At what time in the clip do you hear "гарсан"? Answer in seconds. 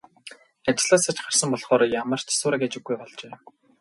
1.25-1.49